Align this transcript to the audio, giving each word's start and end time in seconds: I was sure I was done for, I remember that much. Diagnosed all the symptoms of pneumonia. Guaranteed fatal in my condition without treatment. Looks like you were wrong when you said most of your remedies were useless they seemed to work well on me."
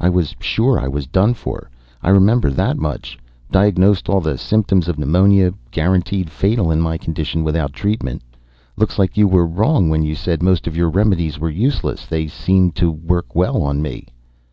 I 0.00 0.08
was 0.08 0.34
sure 0.40 0.76
I 0.80 0.88
was 0.88 1.06
done 1.06 1.34
for, 1.34 1.70
I 2.02 2.08
remember 2.10 2.50
that 2.50 2.76
much. 2.78 3.16
Diagnosed 3.52 4.08
all 4.08 4.20
the 4.20 4.36
symptoms 4.36 4.88
of 4.88 4.98
pneumonia. 4.98 5.54
Guaranteed 5.70 6.30
fatal 6.30 6.72
in 6.72 6.80
my 6.80 6.98
condition 6.98 7.44
without 7.44 7.74
treatment. 7.74 8.22
Looks 8.76 8.98
like 8.98 9.16
you 9.16 9.28
were 9.28 9.46
wrong 9.46 9.88
when 9.88 10.02
you 10.02 10.16
said 10.16 10.42
most 10.42 10.66
of 10.66 10.76
your 10.76 10.88
remedies 10.90 11.38
were 11.38 11.48
useless 11.48 12.06
they 12.06 12.26
seemed 12.26 12.74
to 12.74 12.90
work 12.90 13.36
well 13.36 13.62
on 13.62 13.80
me." 13.80 14.08